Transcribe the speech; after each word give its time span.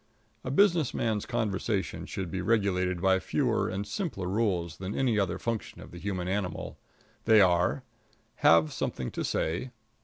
A 0.43 0.49
business 0.49 0.95
man's 0.95 1.27
conversation 1.27 2.07
should 2.07 2.31
be 2.31 2.41
regulated 2.41 3.03
by 3.03 3.19
fewer 3.19 3.69
and 3.69 3.85
simpler 3.85 4.25
rules 4.25 4.77
than 4.77 4.95
any 4.97 5.19
other 5.19 5.37
function 5.37 5.79
of 5.79 5.91
the 5.91 5.99
human 5.99 6.27
animal. 6.27 6.79
They 7.25 7.39
are: 7.39 7.83
Have 8.37 8.73
something 8.73 9.11
to 9.11 9.23
say. 9.23 9.69